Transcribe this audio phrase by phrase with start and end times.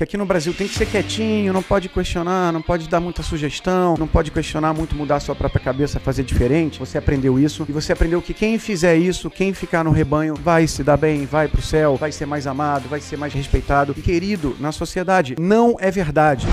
[0.00, 3.22] que aqui no Brasil tem que ser quietinho, não pode questionar, não pode dar muita
[3.22, 6.78] sugestão, não pode questionar muito, mudar a sua própria cabeça, fazer diferente.
[6.78, 10.66] Você aprendeu isso e você aprendeu que quem fizer isso, quem ficar no rebanho, vai
[10.66, 14.00] se dar bem, vai pro céu, vai ser mais amado, vai ser mais respeitado e
[14.00, 15.36] querido na sociedade.
[15.38, 16.46] Não é verdade.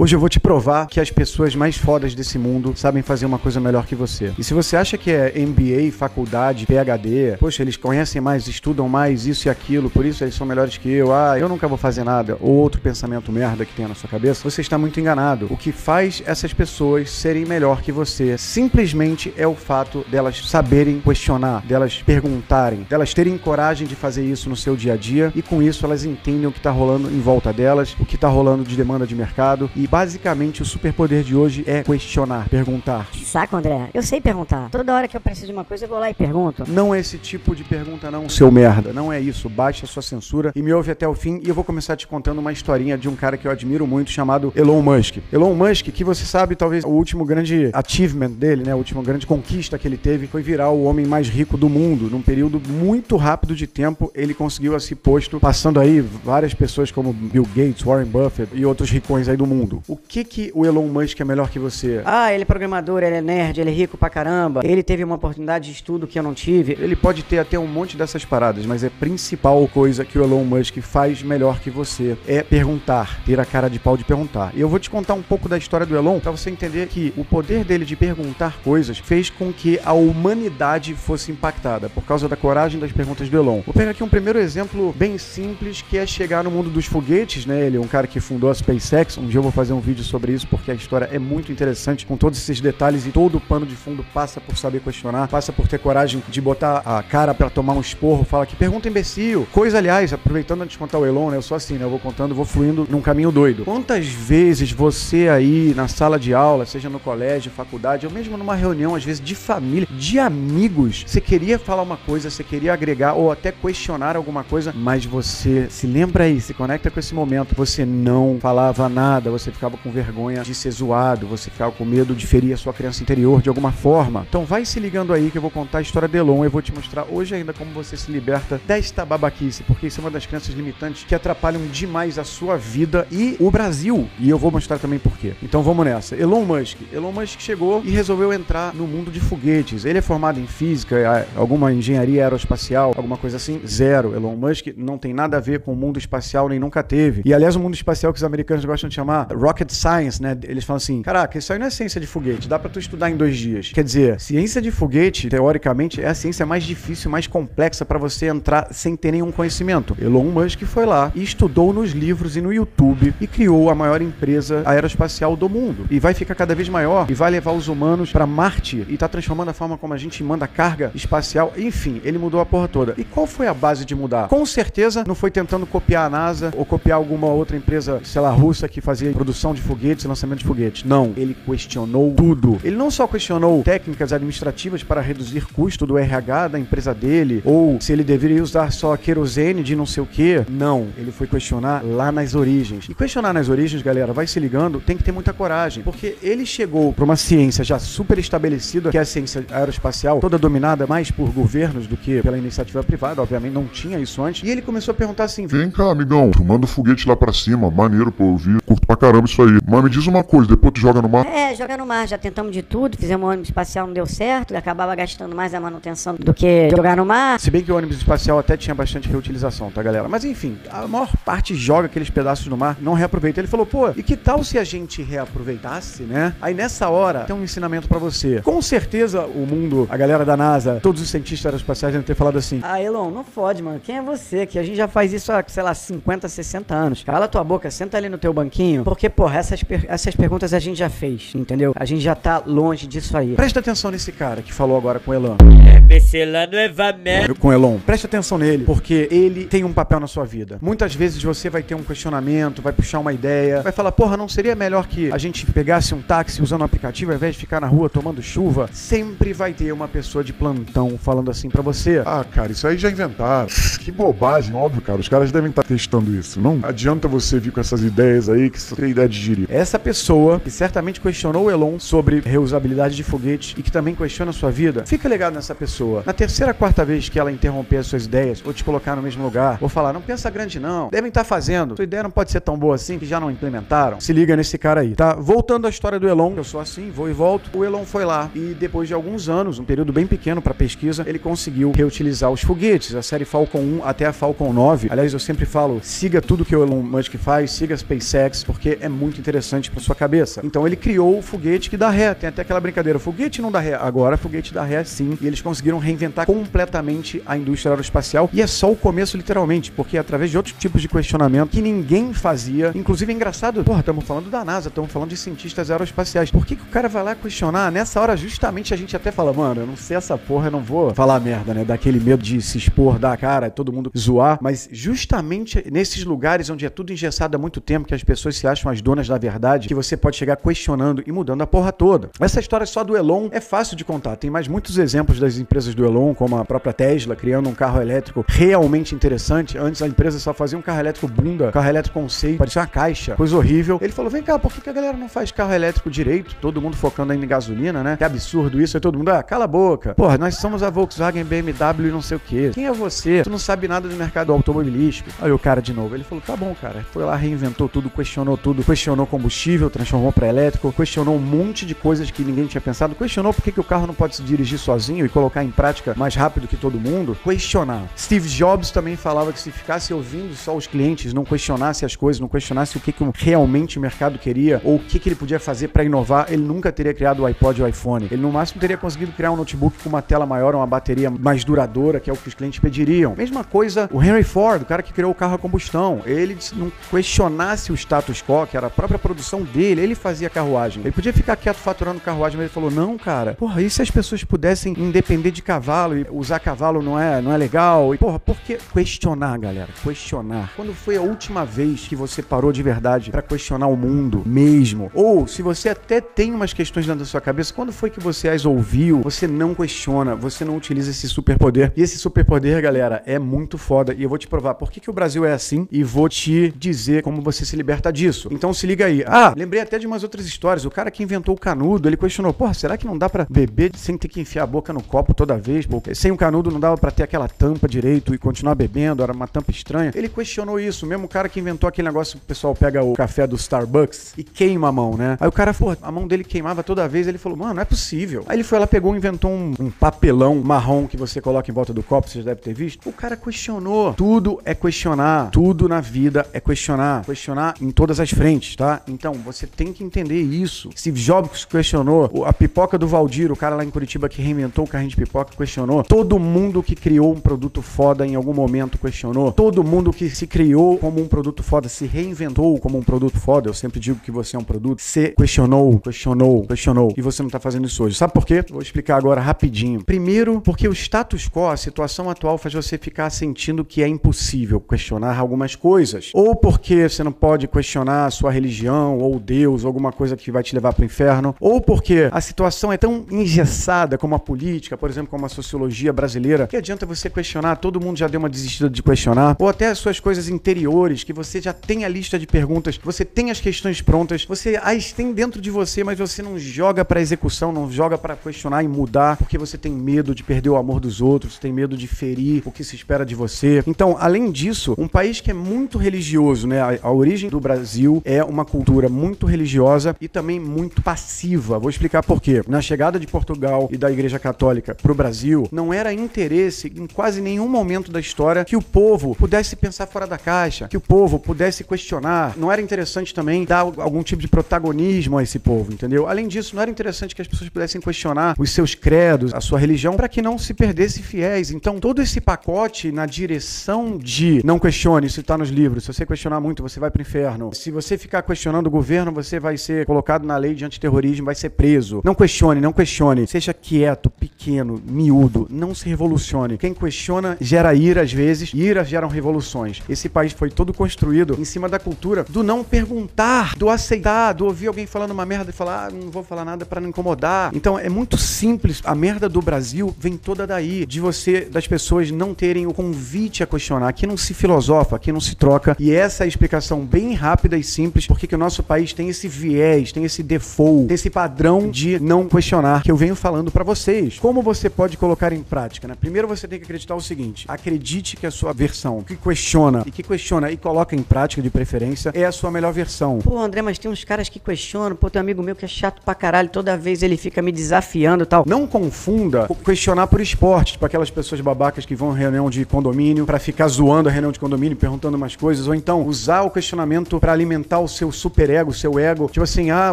[0.00, 3.38] Hoje eu vou te provar que as pessoas mais fodas desse mundo sabem fazer uma
[3.38, 4.32] coisa melhor que você.
[4.38, 9.26] E se você acha que é MBA, faculdade, PhD, poxa, eles conhecem mais, estudam mais
[9.26, 12.02] isso e aquilo, por isso eles são melhores que eu, ah, eu nunca vou fazer
[12.02, 15.48] nada, ou outro pensamento merda que tem na sua cabeça, você está muito enganado.
[15.50, 21.02] O que faz essas pessoas serem melhor que você simplesmente é o fato delas saberem
[21.02, 25.42] questionar, delas perguntarem, delas terem coragem de fazer isso no seu dia a dia e
[25.42, 28.64] com isso elas entendem o que está rolando em volta delas, o que está rolando
[28.64, 33.08] de demanda de mercado e basicamente o superpoder de hoje é questionar, perguntar.
[33.24, 33.88] Saco, André?
[33.92, 34.70] Eu sei perguntar.
[34.70, 36.64] Toda hora que eu preciso de uma coisa, eu vou lá e pergunto.
[36.68, 38.92] Não é esse tipo de pergunta, não, seu merda.
[38.92, 39.48] Não é isso.
[39.48, 41.40] Baixa a sua censura e me ouve até o fim.
[41.42, 44.10] E eu vou começar te contando uma historinha de um cara que eu admiro muito,
[44.10, 45.18] chamado Elon Musk.
[45.32, 48.72] Elon Musk, que você sabe, talvez o último grande achievement dele, né?
[48.72, 52.08] A última grande conquista que ele teve foi virar o homem mais rico do mundo.
[52.08, 57.12] Num período muito rápido de tempo, ele conseguiu esse posto, passando aí várias pessoas como
[57.12, 59.79] Bill Gates, Warren Buffett e outros ricões aí do mundo.
[59.88, 62.02] O que que o Elon Musk é melhor que você?
[62.04, 64.60] Ah, ele é programador, ele é nerd, ele é rico pra caramba.
[64.64, 66.76] Ele teve uma oportunidade de estudo que eu não tive.
[66.80, 70.44] Ele pode ter até um monte dessas paradas, mas a principal coisa que o Elon
[70.44, 74.52] Musk faz melhor que você é perguntar, ter a cara de pau de perguntar.
[74.54, 77.12] E eu vou te contar um pouco da história do Elon para você entender que
[77.16, 82.28] o poder dele de perguntar coisas fez com que a humanidade fosse impactada por causa
[82.28, 83.60] da coragem das perguntas do Elon.
[83.64, 87.46] Vou pegar aqui um primeiro exemplo bem simples que é chegar no mundo dos foguetes,
[87.46, 87.66] né?
[87.66, 89.18] Ele é um cara que fundou a SpaceX.
[89.18, 92.06] Um dia eu vou fazer um vídeo sobre isso porque a história é muito interessante
[92.06, 95.52] com todos esses detalhes e todo o pano de fundo passa por saber questionar, passa
[95.52, 99.46] por ter coragem de botar a cara para tomar um esporro, fala que pergunta imbecil.
[99.52, 101.36] Coisa, aliás, aproveitando antes de contar o Elon, né?
[101.36, 101.84] Eu sou assim, né?
[101.84, 103.64] Eu vou contando, vou fluindo num caminho doido.
[103.64, 108.54] Quantas vezes você aí na sala de aula, seja no colégio, faculdade, ou mesmo numa
[108.54, 113.14] reunião, às vezes de família, de amigos, você queria falar uma coisa, você queria agregar
[113.14, 117.54] ou até questionar alguma coisa, mas você se lembra aí, se conecta com esse momento,
[117.54, 122.14] você não falava nada, você ficava com vergonha de ser zoado, você ficava com medo
[122.14, 124.24] de ferir a sua criança interior de alguma forma.
[124.26, 126.42] Então vai se ligando aí que eu vou contar a história de Elon.
[126.42, 130.04] Eu vou te mostrar hoje ainda como você se liberta desta babaquice, porque isso é
[130.04, 134.08] uma das crenças limitantes que atrapalham demais a sua vida e o Brasil.
[134.18, 135.34] E eu vou mostrar também por quê.
[135.42, 136.16] Então vamos nessa.
[136.16, 136.78] Elon Musk.
[136.90, 139.84] Elon Musk chegou e resolveu entrar no mundo de foguetes.
[139.84, 143.60] Ele é formado em física, alguma engenharia aeroespacial, alguma coisa assim.
[143.66, 144.14] Zero.
[144.14, 147.20] Elon Musk não tem nada a ver com o mundo espacial, nem nunca teve.
[147.26, 150.36] E aliás, o mundo espacial que os americanos gostam de chamar rocket science, né?
[150.44, 153.10] Eles falam assim: caraca, isso aí não é ciência de foguete, dá para tu estudar
[153.10, 153.70] em dois dias.
[153.72, 158.26] Quer dizer, ciência de foguete, teoricamente, é a ciência mais difícil, mais complexa para você
[158.26, 159.96] entrar sem ter nenhum conhecimento.
[160.00, 164.00] Elon Musk foi lá e estudou nos livros e no YouTube e criou a maior
[164.00, 165.86] empresa aeroespacial do mundo.
[165.90, 169.08] E vai ficar cada vez maior e vai levar os humanos para Marte e tá
[169.08, 171.52] transformando a forma como a gente manda carga espacial.
[171.56, 172.94] Enfim, ele mudou a porra toda.
[172.96, 174.28] E qual foi a base de mudar?
[174.28, 178.30] Com certeza não foi tentando copiar a NASA ou copiar alguma outra empresa, sei lá,
[178.30, 180.84] russa que fazia produção de foguetes e lançamento de foguetes.
[180.84, 182.58] Não, ele questionou tudo.
[182.62, 187.80] Ele não só questionou técnicas administrativas para reduzir custo do RH da empresa dele, ou
[187.80, 190.44] se ele deveria usar só querosene de não sei o que.
[190.48, 192.88] Não, ele foi questionar lá nas origens.
[192.88, 196.44] E questionar nas origens, galera, vai se ligando, tem que ter muita coragem, porque ele
[196.44, 201.10] chegou para uma ciência já super estabelecida, que é a ciência aeroespacial, toda dominada mais
[201.10, 204.42] por governos do que pela iniciativa privada, obviamente não tinha isso antes.
[204.42, 207.32] E ele começou a perguntar assim: Vem cá, amigão, tu manda o foguete lá pra
[207.32, 209.58] cima, maneiro, pô, eu vi, curto pra caramba isso aí.
[209.66, 211.26] Mas me diz uma coisa, depois tu joga no mar?
[211.26, 214.54] É, joga no mar, já tentamos de tudo, fizemos um ônibus espacial, não deu certo,
[214.56, 217.38] acabava gastando mais a manutenção do que jogar no mar.
[217.38, 220.08] Se bem que o ônibus espacial até tinha bastante reutilização, tá, galera?
[220.08, 223.40] Mas enfim, a maior parte joga aqueles pedaços no mar, não reaproveita.
[223.40, 226.34] Ele falou, pô, e que tal se a gente reaproveitasse, né?
[226.40, 228.40] Aí nessa hora tem um ensinamento para você.
[228.42, 232.38] Com certeza o mundo, a galera da NASA, todos os cientistas aeroespaciais devem ter falado
[232.38, 233.80] assim: Ah, Elon, não fode, mano.
[233.80, 234.46] Quem é você?
[234.46, 237.02] Que a gente já faz isso há, sei lá, 50, 60 anos.
[237.02, 240.58] Cala tua boca, senta ali no teu banquinho, porque, porra, essas, per essas perguntas a
[240.58, 241.72] gente já fez, entendeu?
[241.76, 243.34] A gente já tá longe disso aí.
[243.34, 245.36] Presta atenção nesse cara que falou agora com o Elon.
[245.74, 247.34] É, Becelano é vamer.
[247.34, 247.78] Com o Elon.
[247.78, 250.58] Presta atenção nele, porque ele tem um papel na sua vida.
[250.60, 254.28] Muitas vezes você vai ter um questionamento, vai puxar uma ideia, vai falar, porra, não
[254.28, 257.60] seria melhor que a gente pegasse um táxi usando o aplicativo ao invés de ficar
[257.60, 258.68] na rua tomando chuva?
[258.72, 262.02] Sempre vai ter uma pessoa de plantão falando assim para você.
[262.04, 263.48] Ah, cara, isso aí já inventaram.
[263.80, 265.00] Que bobagem, óbvio, cara.
[265.00, 266.40] Os caras devem estar testando isso.
[266.40, 269.46] Não adianta você vir com essas ideias aí que Você tem ideia de gíria.
[269.48, 274.30] Essa pessoa que certamente questionou o Elon sobre reusabilidade de foguete e que também questiona
[274.30, 276.02] a sua vida, fica ligado nessa pessoa.
[276.04, 279.22] Na terceira, quarta vez que ela interromper as suas ideias, ou te colocar no mesmo
[279.22, 282.40] lugar, ou falar, não pensa grande não, devem estar fazendo, sua ideia não pode ser
[282.40, 284.00] tão boa assim, que já não implementaram.
[284.00, 285.14] Se liga nesse cara aí, tá?
[285.14, 287.50] Voltando à história do Elon, eu sou assim, vou e volto.
[287.56, 291.04] O Elon foi lá e depois de alguns anos, um período bem pequeno para pesquisa,
[291.06, 294.88] ele conseguiu reutilizar os foguetes, a série Falcon 1 até a Falcon 9.
[294.90, 298.78] Aliás, eu sempre falo, siga tudo que o Elon Musk faz, siga a SpaceX, porque
[298.80, 300.40] é muito interessante para sua cabeça.
[300.44, 302.14] Então ele criou o foguete que dá ré.
[302.14, 303.74] Tem até aquela brincadeira, foguete não dá ré.
[303.74, 305.16] Agora foguete dá ré sim.
[305.20, 308.28] E eles conseguiram reinventar completamente a indústria aeroespacial.
[308.32, 311.62] E é só o começo, literalmente, porque é através de outros tipos de questionamento que
[311.62, 312.72] ninguém fazia.
[312.74, 316.30] Inclusive é engraçado, porra, estamos falando da NASA, estamos falando de cientistas aeroespaciais.
[316.30, 317.70] Por que, que o cara vai lá questionar?
[317.70, 320.60] Nessa hora, justamente a gente até fala, mano, eu não sei essa porra, eu não
[320.60, 321.64] vou falar merda, né?
[321.64, 324.38] Daquele medo de se expor, dar a cara, todo mundo zoar.
[324.40, 328.46] Mas justamente nesses lugares onde é tudo engessado há muito tempo, que as pessoas se
[328.46, 332.10] acham as donas da verdade, que você pode chegar questionando e mudando a porra toda.
[332.20, 334.16] Essa história só do Elon é fácil de contar.
[334.16, 337.80] Tem mais muitos exemplos das empresas do Elon, como a própria Tesla, criando um carro
[337.80, 339.58] elétrico realmente interessante.
[339.58, 343.14] Antes a empresa só fazia um carro elétrico bunda, carro elétrico conceito, parecia uma caixa,
[343.14, 343.78] coisa horrível.
[343.80, 346.34] Ele falou: vem cá, por que, a galera não faz carro elétrico direito?
[346.40, 347.96] Todo mundo focando ainda em gasolina, né?
[347.96, 348.76] Que absurdo isso.
[348.76, 349.94] Aí todo mundo, ah, cala a boca.
[349.94, 352.50] Porra, nós somos a Volkswagen, BMW e não sei o quê.
[352.52, 353.22] Quem é você?
[353.22, 355.10] Tu não sabe nada do mercado automobilístico.
[355.20, 356.84] Aí o cara de novo, ele falou: tá bom, cara.
[356.92, 361.74] Foi lá, reinventou tudo, questionou tudo, questionou combustível, transformou para elétrico, questionou um monte de
[361.74, 364.60] coisas que ninguém tinha pensado, questionou por que, que o carro não pode se dirigir
[364.60, 367.18] sozinho e colocar em prática mais rápido que todo mundo.
[367.24, 367.82] Questionar.
[367.98, 372.20] Steve Jobs também falava que se ficasse ouvindo só os clientes, não questionasse as coisas,
[372.20, 375.40] não questionasse o que, que realmente o mercado queria ou o que, que ele podia
[375.40, 378.06] fazer para inovar, ele nunca teria criado o iPod ou o iPhone.
[378.08, 381.42] Ele no máximo teria conseguido criar um notebook com uma tela maior, uma bateria mais
[381.42, 383.16] duradoura, que é o que os clientes pediriam.
[383.16, 386.70] Mesma coisa, o Henry Ford, o cara que criou o carro a combustão, ele não
[386.88, 390.82] questionasse o status quo, que era a própria produção dele, ele fazia carruagem.
[390.82, 393.34] Ele podia ficar quieto faturando carruagem, mas ele falou: "Não, cara.
[393.34, 397.32] Porra, e se as pessoas pudessem independer de cavalo e usar cavalo não é, não
[397.32, 399.68] é legal?" E porra, por que questionar, galera?
[399.82, 400.52] Questionar.
[400.54, 404.90] Quando foi a última vez que você parou de verdade para questionar o mundo mesmo?
[404.94, 408.28] Ou se você até tem umas questões dentro da sua cabeça, quando foi que você
[408.28, 409.00] as ouviu?
[409.02, 411.72] Você não questiona, você não utiliza esse superpoder.
[411.76, 414.90] E esse superpoder, galera, é muito foda e eu vou te provar por que, que
[414.90, 418.28] o Brasil é assim e vou te dizer como você se liberta disso.
[418.40, 419.04] Então se liga aí.
[419.06, 420.64] Ah, lembrei até de umas outras histórias.
[420.64, 423.70] O cara que inventou o canudo, ele questionou: porra, será que não dá para beber
[423.76, 425.68] sem ter que enfiar a boca no copo toda vez?
[425.94, 429.28] Sem o canudo não dava para ter aquela tampa direito e continuar bebendo, era uma
[429.28, 429.92] tampa estranha.
[429.94, 430.86] Ele questionou isso.
[430.86, 434.24] Mesmo o cara que inventou aquele negócio, o pessoal pega o café do Starbucks e
[434.24, 435.18] queima a mão, né?
[435.20, 437.06] Aí o cara, a mão dele queimava toda vez.
[437.06, 438.24] Ele falou: mano, não é possível.
[438.26, 441.72] Aí ele foi lá, pegou inventou um, um papelão marrom que você coloca em volta
[441.72, 442.88] do copo, vocês devem ter visto.
[442.88, 443.94] O cara questionou.
[443.94, 445.30] Tudo é questionar.
[445.30, 448.82] Tudo na vida é questionar, questionar em todas as frentes, tá?
[448.86, 450.70] Então, você tem que entender isso.
[450.76, 454.68] Steve Jobs questionou, a pipoca do Valdir, o cara lá em Curitiba que reinventou o
[454.68, 455.82] carrinho de pipoca, questionou.
[455.82, 459.32] Todo mundo que criou um produto foda em algum momento questionou.
[459.32, 463.48] Todo mundo que se criou como um produto foda, se reinventou como um produto foda,
[463.48, 466.92] eu sempre digo que você é um produto, se questionou, questionou, questionou.
[466.96, 467.96] E você não tá fazendo isso hoje.
[467.96, 468.44] Sabe por quê?
[468.50, 469.84] Vou explicar agora rapidinho.
[469.84, 474.60] Primeiro, porque o status quo, a situação atual, faz você ficar sentindo que é impossível
[474.60, 476.10] questionar algumas coisas.
[476.14, 480.42] Ou porque você não pode questionar a sua religião ou Deus, alguma coisa que vai
[480.42, 484.76] te levar para o inferno, ou porque a situação é tão engessada como a política,
[484.76, 488.28] por exemplo, como a sociologia brasileira, que adianta você questionar, todo mundo já deu uma
[488.28, 492.18] desistida de questionar, ou até as suas coisas interiores, que você já tem a lista
[492.18, 496.22] de perguntas, você tem as questões prontas, você as tem dentro de você, mas você
[496.22, 500.22] não joga para execução, não joga para questionar e mudar, porque você tem medo de
[500.22, 503.62] perder o amor dos outros, tem medo de ferir o que se espera de você.
[503.66, 506.60] Então, além disso, um país que é muito religioso, né?
[506.60, 511.60] A, a origem do Brasil é uma cultura muito religiosa e também muito passiva.
[511.60, 512.42] Vou explicar por quê.
[512.48, 516.88] Na chegada de Portugal e da Igreja Católica para o Brasil, não era interesse em
[516.88, 520.80] quase nenhum momento da história que o povo pudesse pensar fora da caixa, que o
[520.80, 522.36] povo pudesse questionar.
[522.36, 526.08] Não era interessante também dar algum tipo de protagonismo a esse povo, entendeu?
[526.08, 529.60] Além disso, não era interessante que as pessoas pudessem questionar os seus credos, a sua
[529.60, 531.52] religião, para que não se perdesse fiéis.
[531.52, 535.84] Então, todo esse pacote na direção de não questione, isso está nos livros.
[535.84, 537.54] Se você questionar muito, você vai para o inferno.
[537.54, 541.34] Se você ficar questionando o governo, você vai ser colocado na lei de antiterrorismo, vai
[541.34, 542.00] ser preso.
[542.04, 543.26] Não questione, não questione.
[543.26, 546.58] Seja quieto, pequeno, miúdo, não se revolucione.
[546.58, 549.82] Quem questiona gera ira às vezes, ira geram revoluções.
[549.88, 554.46] Esse país foi todo construído em cima da cultura do não perguntar, do aceitar, do
[554.46, 557.50] ouvir alguém falando uma merda e falar, ah, não vou falar nada para não incomodar.
[557.54, 558.80] Então é muito simples.
[558.84, 563.42] A merda do Brasil vem toda daí, de você, das pessoas não terem o convite
[563.42, 563.88] a questionar.
[563.88, 565.76] Aqui não se filosofa, aqui não se troca.
[565.78, 569.08] E essa é a explicação bem rápida e simples porque que o nosso país tem
[569.08, 573.50] esse viés, tem esse default, tem esse padrão de não questionar que eu venho falando
[573.50, 574.18] para vocês.
[574.18, 575.94] Como você pode colocar em prática, né?
[575.98, 579.90] Primeiro você tem que acreditar o seguinte: acredite que a sua versão que questiona e
[579.90, 583.18] que questiona e coloca em prática de preferência é a sua melhor versão.
[583.18, 584.96] Pô, André, mas tem uns caras que questionam.
[584.96, 586.48] Pô, tem um amigo meu que é chato pra caralho.
[586.48, 588.44] Toda vez ele fica me desafiando e tal.
[588.46, 592.64] Não confunda o questionar por esporte, tipo aquelas pessoas babacas que vão em reunião de
[592.64, 596.50] condomínio para ficar zoando a reunião de condomínio, perguntando umas coisas, ou então usar o
[596.50, 599.26] questionamento para alimentar o seu superego, o seu ego.
[599.26, 599.92] Tipo assim, ah,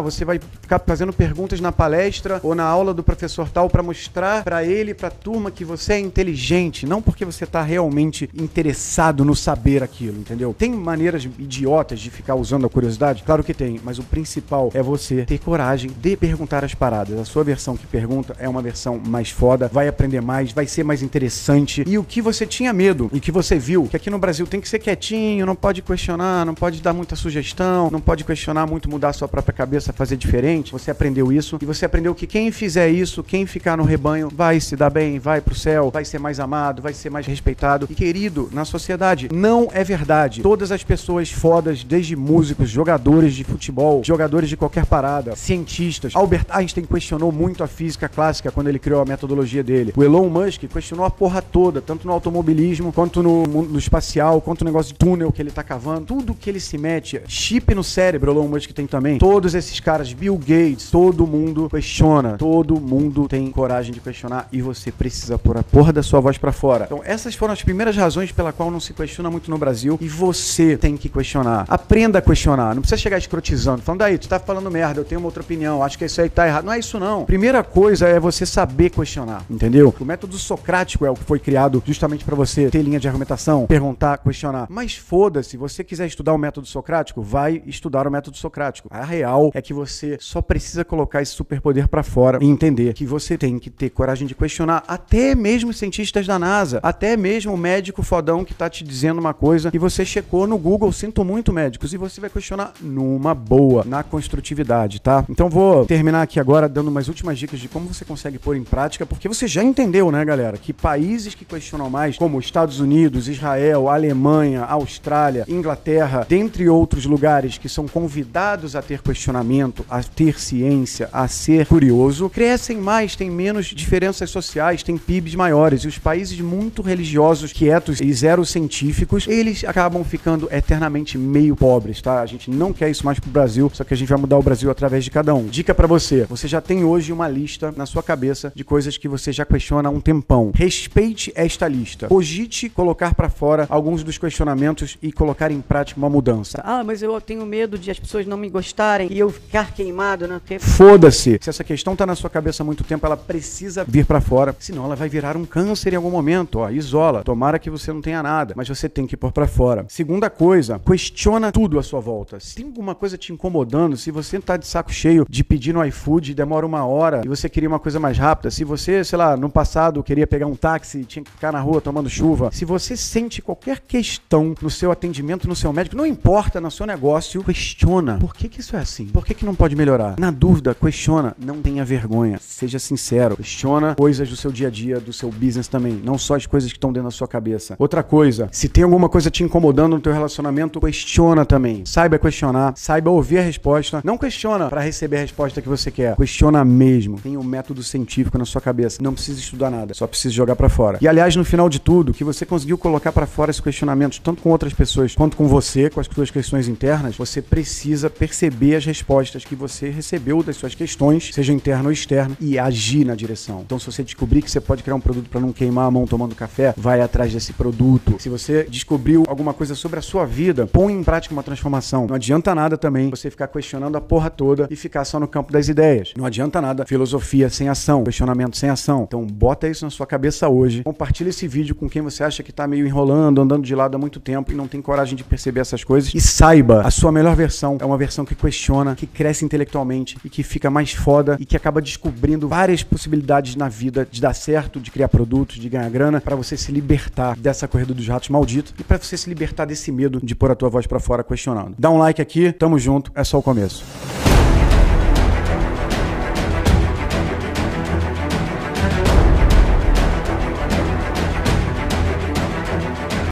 [0.00, 4.44] você vai ficar fazendo perguntas na palestra ou na aula do professor tal para mostrar
[4.44, 9.34] para ele, pra turma que você é inteligente, não porque você tá realmente interessado no
[9.34, 10.54] saber aquilo, entendeu?
[10.56, 13.22] Tem maneiras idiotas de ficar usando a curiosidade?
[13.24, 17.18] Claro que tem, mas o principal é você ter coragem de perguntar as paradas.
[17.18, 20.84] A sua versão que pergunta é uma versão mais foda, vai aprender mais, vai ser
[20.84, 21.84] mais interessante.
[21.86, 24.60] E o que você tinha medo e que você viu, que aqui no Brasil tem
[24.60, 28.90] que ser quietinho, não pode questionar, não pode dar muita sugestão, não pode questionar muito,
[28.90, 30.72] mudar sua própria cabeça, fazer diferente.
[30.72, 34.58] Você aprendeu isso e você aprendeu que quem fizer isso, quem ficar no rebanho, vai
[34.60, 37.94] se dar bem, vai pro céu, vai ser mais amado, vai ser mais respeitado e
[37.94, 39.28] querido na sociedade.
[39.32, 40.42] Não é verdade.
[40.42, 46.14] Todas as pessoas fodas, desde músicos, jogadores de futebol, jogadores de qualquer parada, cientistas.
[46.16, 49.92] Albert Einstein questionou muito a física clássica quando ele criou a metodologia dele.
[49.96, 54.64] O Elon Musk questionou a porra toda, tanto no automobilismo, quanto no, no espacial, quanto
[54.64, 56.06] no negócio de túnel que ele tá cavando.
[56.06, 59.18] Tudo que ele se mete, chip no cérebro, Elon Musk tem também.
[59.18, 62.36] Todos esses caras, Bill Gates, todo mundo questiona.
[62.36, 66.38] Todo mundo tem coragem de questionar e você precisa pôr a porra da sua voz
[66.38, 66.84] para fora.
[66.84, 70.08] Então, essas foram as primeiras razões pela qual não se questiona muito no Brasil e
[70.08, 71.64] você tem que questionar.
[71.68, 72.74] Aprenda a questionar.
[72.74, 75.82] Não precisa chegar escrotizando, falando, daí, tu tá falando merda, eu tenho uma outra opinião,
[75.82, 76.64] acho que isso aí tá errado.
[76.64, 77.24] Não é isso não.
[77.24, 79.94] Primeira coisa é você saber questionar, entendeu?
[79.98, 83.66] O método socrático é o que foi criado justamente para você ter linha de argumentação,
[83.66, 84.66] perguntar, questionar.
[84.68, 88.88] Mas foda-se, você quiser estudar o método socrático, vai estudar o método socrático.
[88.90, 93.04] A real é que você só precisa colocar esse superpoder para fora e entender que
[93.04, 97.56] você tem que ter coragem de questionar até mesmo cientistas da NASA, até mesmo o
[97.56, 101.52] médico fodão que tá te dizendo uma coisa e você checou no Google, sinto muito
[101.52, 105.24] médicos, e você vai questionar numa boa, na construtividade, tá?
[105.28, 108.64] Então vou terminar aqui agora dando umas últimas dicas de como você consegue pôr em
[108.64, 113.28] prática, porque você já entendeu, né, galera, que países que questionam mais, como Estados Unidos,
[113.28, 120.40] Israel, Alemanha, Austrália, Inglaterra, dentre outros lugares que são convidados a ter questionamento, a ter
[120.40, 125.98] ciência, a ser curioso, crescem mais, têm menos diferenças sociais, têm PIBs maiores, e os
[125.98, 132.20] países muito religiosos, quietos e zero científicos, eles acabam ficando eternamente meio pobres, tá?
[132.20, 134.42] A gente não quer isso mais pro Brasil, só que a gente vai mudar o
[134.42, 135.44] Brasil através de cada um.
[135.46, 139.06] Dica para você: você já tem hoje uma lista na sua cabeça de coisas que
[139.06, 140.50] você já questiona há um tempão.
[140.54, 142.08] Respeite esta lista.
[142.08, 146.60] Cogite colocar para fora alguns dos questionamentos e colocar em prática uma mudança.
[146.64, 150.26] Ah, mas eu tenho medo de as pessoas não me gostarem e eu ficar queimado,
[150.26, 150.38] né?
[150.38, 150.58] Porque...
[150.58, 151.38] Foda-se.
[151.42, 154.56] Se essa questão tá na sua cabeça há muito tempo, ela precisa vir para fora,
[154.58, 156.70] senão ela vai virar um câncer em algum momento, ó.
[156.70, 157.22] Isola.
[157.22, 159.84] Tomara que você não tenha nada, mas você tem que pôr para fora.
[159.88, 162.40] Segunda coisa, questiona tudo à sua volta.
[162.40, 165.84] Se tem alguma coisa te incomodando, se você tá de saco cheio de pedir no
[165.84, 169.36] iFood, demora uma hora e você queria uma coisa mais rápida, se você, sei lá,
[169.36, 172.64] no passado queria pegar um táxi e tinha que ficar na rua tomando chuva, se
[172.64, 177.17] você sente qualquer questão no seu atendimento, no seu médico, não importa no seu negócio,
[177.44, 178.18] questiona.
[178.18, 179.06] Por que que isso é assim?
[179.06, 180.16] Por que que não pode melhorar?
[180.18, 181.34] Na dúvida, questiona.
[181.38, 182.38] Não tenha vergonha.
[182.40, 183.36] Seja sincero.
[183.36, 186.70] Questiona coisas do seu dia a dia, do seu business também, não só as coisas
[186.70, 187.76] que estão dentro da sua cabeça.
[187.78, 191.84] Outra coisa, se tem alguma coisa te incomodando no teu relacionamento, questiona também.
[191.84, 194.00] Saiba questionar, saiba ouvir a resposta.
[194.04, 196.16] Não questiona para receber a resposta que você quer.
[196.16, 197.18] Questiona mesmo.
[197.20, 199.02] Tem um método científico na sua cabeça.
[199.02, 200.98] Não precisa estudar nada, só precisa jogar para fora.
[201.00, 204.42] E aliás, no final de tudo, que você conseguiu colocar para fora esses questionamentos, tanto
[204.42, 208.84] com outras pessoas quanto com você, com as suas questões internas, você precisa perceber as
[208.84, 213.62] respostas que você recebeu das suas questões, seja interna ou externa, e agir na direção.
[213.64, 216.06] Então, se você descobrir que você pode criar um produto para não queimar a mão
[216.06, 218.16] tomando café, vai atrás desse produto.
[218.18, 222.06] Se você descobriu alguma coisa sobre a sua vida, põe em prática uma transformação.
[222.06, 225.52] Não adianta nada também você ficar questionando a porra toda e ficar só no campo
[225.52, 226.12] das ideias.
[226.16, 229.04] Não adianta nada filosofia sem ação, questionamento sem ação.
[229.06, 230.82] Então, bota isso na sua cabeça hoje.
[230.82, 233.98] Compartilha esse vídeo com quem você acha que tá meio enrolando, andando de lado há
[233.98, 236.14] muito tempo e não tem coragem de perceber essas coisas.
[236.14, 240.28] E saiba, a sua melhor versão é uma versão que questiona, que cresce intelectualmente e
[240.28, 244.80] que fica mais foda e que acaba descobrindo várias possibilidades na vida de dar certo,
[244.80, 248.74] de criar produtos, de ganhar grana, para você se libertar dessa corrida dos ratos maldito
[248.80, 251.76] e para você se libertar desse medo de pôr a tua voz para fora questionando.
[251.78, 253.84] Dá um like aqui, tamo junto, é só o começo.